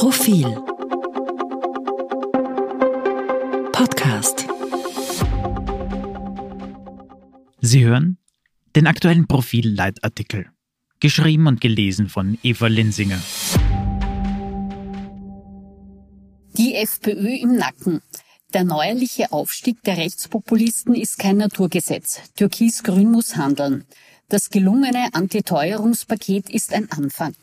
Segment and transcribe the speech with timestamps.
[0.00, 0.46] Profil
[3.70, 4.46] Podcast
[7.60, 8.16] Sie hören
[8.74, 10.46] den aktuellen Profil-Leitartikel,
[11.00, 13.20] geschrieben und gelesen von Eva Linsinger.
[16.56, 18.00] Die FPÖ im Nacken.
[18.54, 22.22] Der neuerliche Aufstieg der Rechtspopulisten ist kein Naturgesetz.
[22.36, 23.84] Türkis-Grün muss handeln.
[24.30, 27.34] Das gelungene Antiteuerungspaket ist ein Anfang.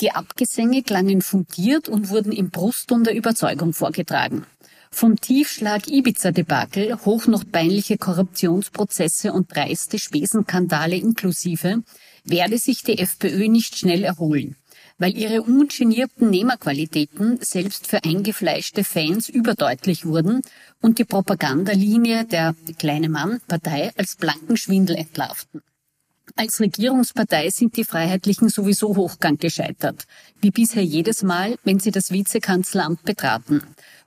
[0.00, 4.46] Die Abgesänge klangen fundiert und wurden im Brustton der Überzeugung vorgetragen.
[4.90, 11.82] Vom Tiefschlag Ibiza-Debakel hoch noch peinliche Korruptionsprozesse und dreiste Spesenkandale inklusive
[12.24, 14.56] werde sich die FPÖ nicht schnell erholen
[14.98, 20.42] weil ihre ungenierten Nehmerqualitäten selbst für eingefleischte Fans überdeutlich wurden
[20.80, 25.62] und die Propagandalinie der Kleine Mann-Partei als blanken Schwindel entlarvten.
[26.36, 30.06] Als Regierungspartei sind die Freiheitlichen sowieso hochgang gescheitert,
[30.40, 33.62] wie bisher jedes Mal, wenn sie das Vizekanzleramt betraten.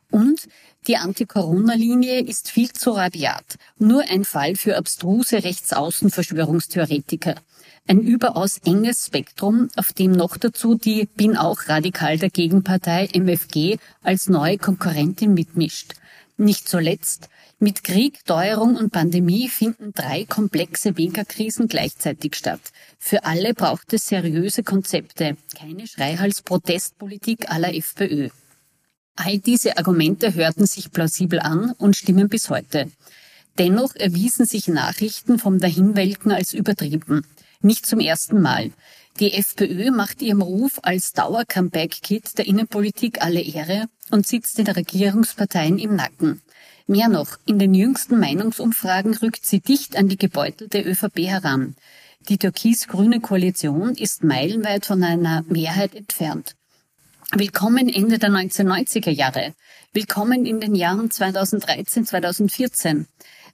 [0.10, 0.48] Und
[0.88, 7.36] die Anti-Corona-Linie ist viel zu rabiat, nur ein Fall für abstruse Rechtsaußen-Verschwörungstheoretiker.
[7.88, 13.78] Ein überaus enges Spektrum, auf dem noch dazu die Bin auch radikal der Gegenpartei MFG
[14.02, 15.94] als neue Konkurrentin mitmischt.
[16.38, 22.62] Nicht zuletzt, mit Krieg, Teuerung und Pandemie finden drei komplexe Megakrisen gleichzeitig statt.
[23.00, 28.30] Für alle braucht es seriöse Konzepte, keine Schreihals-Protestpolitik aller FPÖ.
[29.16, 32.92] All diese Argumente hörten sich plausibel an und stimmen bis heute.
[33.58, 37.26] Dennoch erwiesen sich Nachrichten vom Dahinwelken als übertrieben.
[37.62, 38.72] Nicht zum ersten Mal.
[39.20, 45.80] Die FPÖ macht ihrem Ruf als Dauer-Comeback-Kit der Innenpolitik alle Ehre und sitzt den Regierungsparteien
[45.80, 46.42] im Nacken.
[46.86, 51.76] Mehr noch, in den jüngsten Meinungsumfragen rückt sie dicht an die gebeutelte ÖVP heran.
[52.30, 56.56] Die türkis-grüne Koalition ist meilenweit von einer Mehrheit entfernt.
[57.34, 59.54] Willkommen Ende der 1990er Jahre.
[59.94, 63.08] Willkommen in den Jahren 2013, 2014.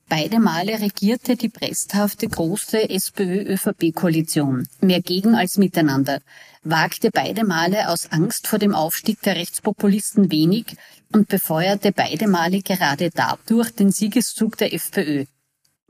[0.09, 6.19] Beide Male regierte die bresthafte große SPÖ-ÖVP-Koalition, mehr gegen als miteinander,
[6.63, 10.77] wagte beide Male aus Angst vor dem Aufstieg der Rechtspopulisten wenig
[11.11, 15.25] und befeuerte beide Male gerade dadurch den Siegeszug der FPÖ.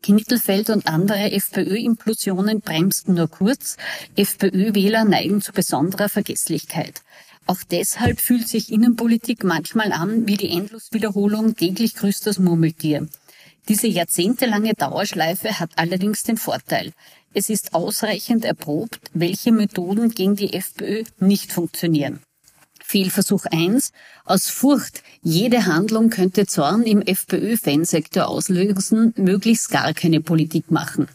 [0.02, 3.78] Knittelfeld und andere FPÖ-Implosionen bremsten nur kurz,
[4.16, 7.02] FPÖ-Wähler neigen zu besonderer Vergesslichkeit.
[7.46, 13.08] Auch deshalb fühlt sich Innenpolitik manchmal an wie die Endloswiederholung täglich grüßt das Murmeltier.
[13.70, 16.92] Diese jahrzehntelange Dauerschleife hat allerdings den Vorteil,
[17.34, 22.20] es ist ausreichend erprobt, welche Methoden gegen die FPÖ nicht funktionieren.
[22.84, 23.92] Fehlversuch 1.
[24.26, 31.08] Aus Furcht, jede Handlung könnte Zorn im FPÖ-Fansektor auslösen, möglichst gar keine Politik machen.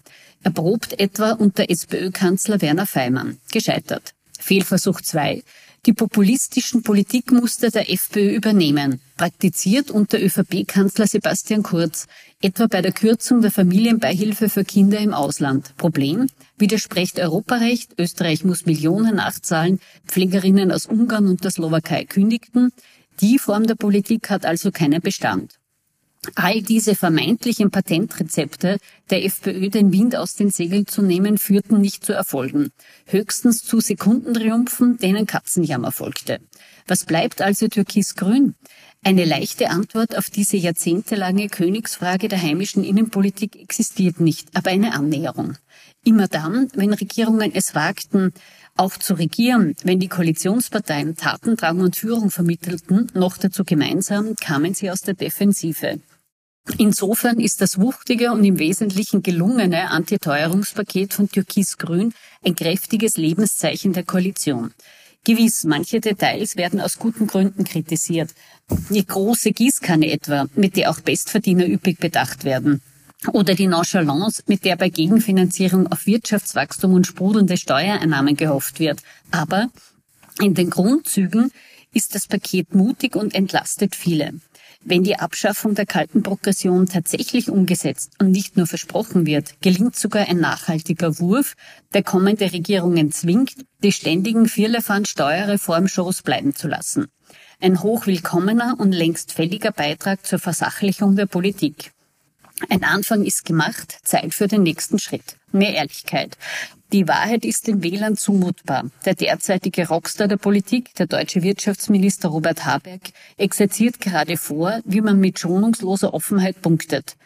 [0.43, 3.39] Erprobt etwa unter SPÖ-Kanzler Werner Feimann.
[3.53, 4.15] Gescheitert.
[4.49, 5.43] Fehlversuch 2
[5.87, 12.07] die populistischen Politikmuster der FPÖ übernehmen, praktiziert unter ÖVP-Kanzler Sebastian Kurz,
[12.43, 15.77] etwa bei der Kürzung der Familienbeihilfe für Kinder im Ausland.
[15.77, 16.27] Problem?
[16.59, 22.71] Widerspricht Europarecht, Österreich muss Millionen nachzahlen, Pflegerinnen aus Ungarn und der Slowakei kündigten.
[23.21, 25.59] Die Form der Politik hat also keinen Bestand.
[26.35, 28.79] All diese vermeintlichen Patentrezepte
[29.11, 32.71] der FPÖ den Wind aus den Segeln zu nehmen, führten nicht zu Erfolgen.
[33.07, 36.41] Höchstens zu Sekundentriumphen, denen Katzenjammer folgte.
[36.87, 38.55] Was bleibt also Türkis-Grün?
[39.05, 45.57] Eine leichte Antwort auf diese jahrzehntelange Königsfrage der heimischen Innenpolitik existiert nicht, aber eine Annäherung.
[46.05, 48.33] Immer dann, wenn Regierungen es wagten,
[48.79, 54.91] auch zu regieren, wenn die Koalitionsparteien Tatendrang und Führung vermittelten, noch dazu gemeinsam, kamen sie
[54.91, 56.01] aus der Defensive.
[56.77, 62.13] Insofern ist das wuchtige und im Wesentlichen gelungene Antiteuerungspaket von Türkis-Grün
[62.45, 64.73] ein kräftiges Lebenszeichen der Koalition.
[65.25, 68.31] Gewiss, manche Details werden aus guten Gründen kritisiert.
[68.91, 72.83] Die große Gießkanne etwa, mit der auch Bestverdiener üppig bedacht werden.
[73.33, 79.01] Oder die Nonchalance, mit der bei Gegenfinanzierung auf Wirtschaftswachstum und sprudelnde Steuereinnahmen gehofft wird.
[79.33, 79.69] Aber
[80.41, 81.51] in den Grundzügen
[81.93, 84.35] ist das Paket mutig und entlastet viele.
[84.85, 90.29] Wenn die Abschaffung der kalten Progression tatsächlich umgesetzt und nicht nur versprochen wird, gelingt sogar
[90.29, 91.55] ein nachhaltiger Wurf,
[91.93, 97.07] der kommende Regierungen zwingt, die ständigen Vierlefant-Steuerreformshows bleiben zu lassen.
[97.61, 101.91] Ein hochwillkommener und längst fälliger Beitrag zur Versachlichung der Politik.
[102.69, 105.37] Ein Anfang ist gemacht, Zeit für den nächsten Schritt.
[105.53, 106.37] Mehr Ehrlichkeit.
[106.93, 108.91] Die Wahrheit ist den Wählern zumutbar.
[109.05, 115.21] Der derzeitige Rockstar der Politik, der deutsche Wirtschaftsminister Robert Habeck, exerziert gerade vor, wie man
[115.21, 117.17] mit schonungsloser Offenheit punktet.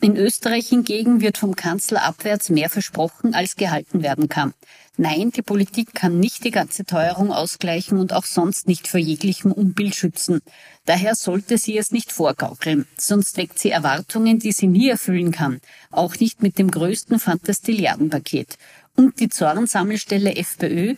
[0.00, 4.54] In Österreich hingegen wird vom Kanzler abwärts mehr versprochen, als gehalten werden kann.
[4.96, 9.50] Nein, die Politik kann nicht die ganze Teuerung ausgleichen und auch sonst nicht vor jeglichem
[9.50, 10.40] Unbild schützen.
[10.86, 15.60] Daher sollte sie es nicht vorgaukeln, sonst weckt sie Erwartungen, die sie nie erfüllen kann,
[15.90, 18.56] auch nicht mit dem größten Fantastilliardenpaket.
[18.96, 20.94] Und die Zornsammelstelle FPÖ,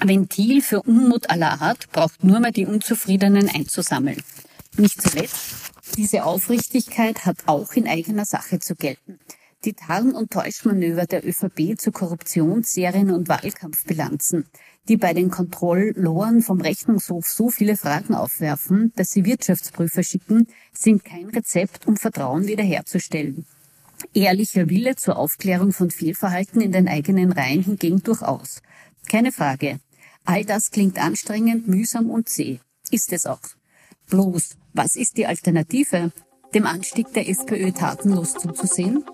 [0.00, 4.22] Ventil für Unmut aller Art, braucht nur mehr die Unzufriedenen einzusammeln.
[4.76, 9.18] Nicht zuletzt diese Aufrichtigkeit hat auch in eigener Sache zu gelten.
[9.64, 14.46] Die Tarn- und Täuschmanöver der ÖVP zu Korruptionsserien und Wahlkampfbilanzen,
[14.88, 21.04] die bei den Kontrolloren vom Rechnungshof so viele Fragen aufwerfen, dass sie Wirtschaftsprüfer schicken, sind
[21.04, 23.44] kein Rezept, um Vertrauen wiederherzustellen.
[24.14, 28.62] Ehrlicher Wille zur Aufklärung von Fehlverhalten in den eigenen Reihen hingegen durchaus.
[29.08, 29.78] Keine Frage.
[30.24, 32.60] All das klingt anstrengend, mühsam und zäh.
[32.90, 33.59] Ist es auch.
[34.10, 36.10] Bloß, was ist die Alternative?
[36.52, 39.04] Dem Anstieg der SPÖ tatenlos zuzusehen?